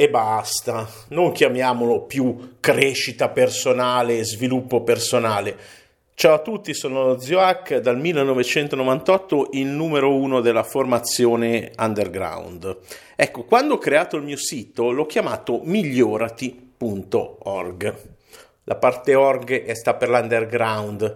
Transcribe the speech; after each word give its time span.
e 0.00 0.08
basta. 0.08 0.88
Non 1.08 1.32
chiamiamolo 1.32 2.02
più 2.02 2.58
crescita 2.60 3.30
personale, 3.30 4.22
sviluppo 4.22 4.84
personale. 4.84 5.58
Ciao 6.14 6.34
a 6.34 6.38
tutti, 6.38 6.72
sono 6.72 7.18
Zio 7.18 7.40
Hack, 7.40 7.78
dal 7.78 7.98
1998 7.98 9.48
il 9.54 9.66
numero 9.66 10.14
uno 10.14 10.40
della 10.40 10.62
formazione 10.62 11.72
underground. 11.76 12.76
Ecco, 13.16 13.42
quando 13.42 13.74
ho 13.74 13.78
creato 13.78 14.14
il 14.14 14.22
mio 14.22 14.36
sito 14.36 14.92
l'ho 14.92 15.06
chiamato 15.06 15.62
migliorati.org. 15.64 17.94
La 18.62 18.76
parte 18.76 19.16
org 19.16 19.72
sta 19.72 19.94
per 19.94 20.10
l'underground, 20.10 21.12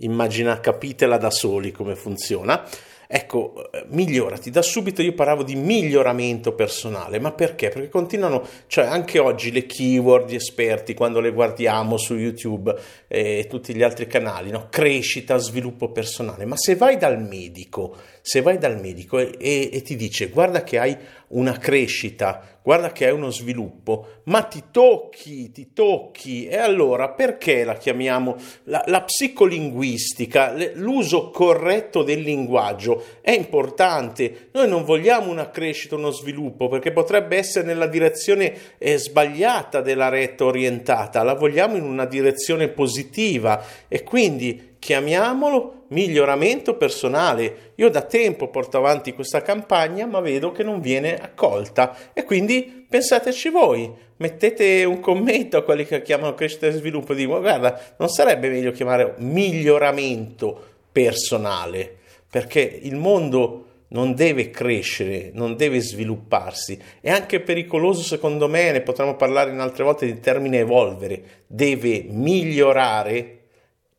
immagina, 0.00 0.60
capitela 0.60 1.16
da 1.16 1.30
soli 1.30 1.72
come 1.72 1.96
funziona. 1.96 2.62
Ecco, 3.10 3.72
eh, 3.72 3.86
migliorati. 3.88 4.50
Da 4.50 4.60
subito 4.60 5.00
io 5.00 5.14
parlavo 5.14 5.42
di 5.42 5.54
miglioramento 5.54 6.52
personale, 6.52 7.18
ma 7.18 7.32
perché? 7.32 7.70
Perché 7.70 7.88
continuano, 7.88 8.46
cioè 8.66 8.84
anche 8.84 9.18
oggi 9.18 9.50
le 9.50 9.64
keyword, 9.64 10.28
gli 10.28 10.34
esperti, 10.34 10.92
quando 10.92 11.18
le 11.20 11.32
guardiamo 11.32 11.96
su 11.96 12.14
YouTube 12.14 12.76
e 13.08 13.46
tutti 13.48 13.74
gli 13.74 13.82
altri 13.82 14.06
canali, 14.06 14.50
no? 14.50 14.66
crescita, 14.68 15.38
sviluppo 15.38 15.90
personale. 15.90 16.44
Ma 16.44 16.58
se 16.58 16.76
vai 16.76 16.98
dal 16.98 17.18
medico, 17.18 17.96
se 18.20 18.42
vai 18.42 18.58
dal 18.58 18.78
medico 18.78 19.18
e, 19.18 19.34
e, 19.38 19.70
e 19.72 19.80
ti 19.80 19.96
dice 19.96 20.28
guarda 20.28 20.62
che 20.62 20.78
hai 20.78 20.94
una 21.28 21.58
crescita, 21.58 22.58
guarda 22.62 22.92
che 22.92 23.06
hai 23.06 23.12
uno 23.12 23.30
sviluppo, 23.30 24.20
ma 24.24 24.42
ti 24.42 24.64
tocchi, 24.70 25.50
ti 25.50 25.72
tocchi. 25.72 26.46
E 26.46 26.56
allora 26.56 27.10
perché 27.10 27.64
la 27.64 27.74
chiamiamo 27.74 28.36
la, 28.64 28.82
la 28.86 29.02
psicolinguistica, 29.02 30.54
l'uso 30.74 31.30
corretto 31.30 32.02
del 32.02 32.20
linguaggio? 32.20 33.04
È 33.20 33.30
importante. 33.30 34.48
Noi 34.52 34.68
non 34.68 34.84
vogliamo 34.84 35.30
una 35.30 35.50
crescita, 35.50 35.96
uno 35.96 36.10
sviluppo, 36.10 36.68
perché 36.68 36.92
potrebbe 36.92 37.36
essere 37.36 37.66
nella 37.66 37.86
direzione 37.86 38.54
eh, 38.78 38.98
sbagliata 38.98 39.80
della 39.80 40.08
retta 40.08 40.44
orientata, 40.44 41.22
la 41.22 41.34
vogliamo 41.34 41.76
in 41.76 41.84
una 41.84 42.06
direzione 42.06 42.68
positiva. 42.68 43.62
E 43.88 44.02
quindi 44.02 44.67
chiamiamolo 44.78 45.84
miglioramento 45.88 46.76
personale. 46.76 47.72
Io 47.76 47.88
da 47.90 48.02
tempo 48.02 48.48
porto 48.48 48.78
avanti 48.78 49.12
questa 49.12 49.42
campagna, 49.42 50.06
ma 50.06 50.20
vedo 50.20 50.52
che 50.52 50.62
non 50.62 50.80
viene 50.80 51.16
accolta 51.16 51.96
e 52.12 52.24
quindi 52.24 52.86
pensateci 52.88 53.50
voi. 53.50 53.90
Mettete 54.16 54.84
un 54.84 55.00
commento 55.00 55.56
a 55.56 55.62
quelli 55.62 55.86
che 55.86 56.02
chiamano 56.02 56.34
crescita 56.34 56.66
e 56.66 56.72
sviluppo 56.72 57.14
dico 57.14 57.38
guarda, 57.40 57.80
non 57.98 58.08
sarebbe 58.08 58.48
meglio 58.48 58.72
chiamare 58.72 59.14
miglioramento 59.18 60.60
personale, 60.90 61.98
perché 62.28 62.60
il 62.60 62.96
mondo 62.96 63.64
non 63.88 64.14
deve 64.14 64.50
crescere, 64.50 65.30
non 65.32 65.56
deve 65.56 65.80
svilupparsi. 65.80 66.78
È 67.00 67.10
anche 67.10 67.40
pericoloso, 67.40 68.02
secondo 68.02 68.48
me, 68.48 68.72
ne 68.72 68.82
potremmo 68.82 69.16
parlare 69.16 69.50
in 69.50 69.60
altre 69.60 69.84
volte 69.84 70.06
di 70.06 70.20
termine 70.20 70.58
evolvere, 70.58 71.22
deve 71.46 72.04
migliorare 72.08 73.38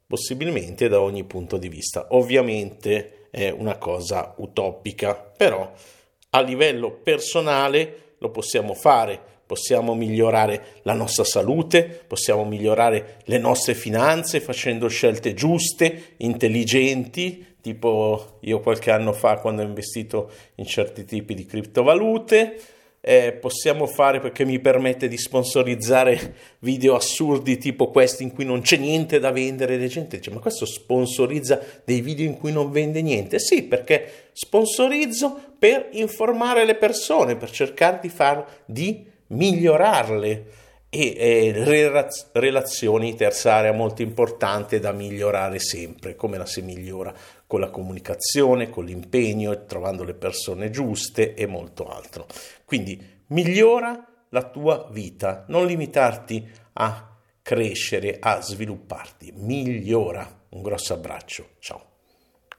possibilmente 0.09 0.87
da 0.87 1.01
ogni 1.01 1.23
punto 1.23 1.57
di 1.57 1.69
vista. 1.69 2.07
Ovviamente 2.09 3.27
è 3.29 3.51
una 3.51 3.77
cosa 3.77 4.33
utopica, 4.37 5.13
però 5.13 5.71
a 6.31 6.41
livello 6.41 6.91
personale 6.93 8.15
lo 8.17 8.31
possiamo 8.31 8.73
fare, 8.73 9.21
possiamo 9.45 9.93
migliorare 9.93 10.79
la 10.81 10.93
nostra 10.93 11.23
salute, 11.23 11.83
possiamo 12.07 12.43
migliorare 12.43 13.19
le 13.25 13.37
nostre 13.37 13.75
finanze 13.75 14.39
facendo 14.39 14.87
scelte 14.87 15.35
giuste, 15.35 16.15
intelligenti, 16.17 17.45
tipo 17.61 18.39
io 18.39 18.61
qualche 18.61 18.89
anno 18.89 19.13
fa 19.13 19.37
quando 19.37 19.61
ho 19.61 19.65
investito 19.65 20.31
in 20.55 20.65
certi 20.65 21.05
tipi 21.05 21.35
di 21.35 21.45
criptovalute, 21.45 22.59
eh, 23.01 23.31
possiamo 23.33 23.85
fare 23.87 24.19
perché 24.19 24.43
mi 24.43 24.59
permette 24.59 25.07
di 25.07 25.17
sponsorizzare 25.17 26.35
video 26.59 26.95
assurdi 26.95 27.57
tipo 27.57 27.89
questi 27.89 28.23
in 28.23 28.33
cui 28.33 28.45
non 28.45 28.61
c'è 28.61 28.77
niente 28.77 29.19
da 29.19 29.31
vendere. 29.31 29.75
E 29.75 29.79
la 29.79 29.87
gente 29.87 30.17
dice 30.17 30.31
ma 30.31 30.39
questo 30.39 30.65
sponsorizza 30.65 31.59
dei 31.85 32.01
video 32.01 32.25
in 32.25 32.37
cui 32.37 32.51
non 32.51 32.71
vende 32.71 33.01
niente? 33.01 33.39
Sì 33.39 33.63
perché 33.63 34.29
sponsorizzo 34.33 35.53
per 35.57 35.89
informare 35.91 36.65
le 36.65 36.75
persone 36.75 37.35
per 37.35 37.51
cercare 37.51 37.99
di 38.01 38.09
far 38.09 38.45
di 38.65 39.05
migliorarle 39.27 40.67
e 40.91 41.53
relazioni 42.33 43.15
terza 43.15 43.53
area 43.53 43.71
molto 43.71 44.01
importante 44.01 44.79
da 44.79 44.91
migliorare 44.91 45.59
sempre 45.59 46.15
come 46.15 46.37
la 46.37 46.47
si 46.47 46.63
migliora 46.63 47.13
con 47.45 47.59
la 47.59 47.69
comunicazione 47.69 48.69
con 48.69 48.85
l'impegno 48.85 49.65
trovando 49.65 50.03
le 50.03 50.15
persone 50.15 50.71
giuste 50.71 51.35
e 51.35 51.45
molto 51.45 51.87
altro. 51.87 52.25
Quindi 52.65 53.23
migliora 53.27 54.03
la 54.29 54.43
tua 54.49 54.87
vita 54.91 55.45
non 55.47 55.67
limitarti 55.67 56.47
a 56.73 57.17
crescere 57.41 58.17
a 58.19 58.41
svilupparti 58.41 59.33
migliora. 59.35 60.37
Un 60.49 60.63
grosso 60.63 60.93
abbraccio 60.93 61.49
ciao 61.59 61.88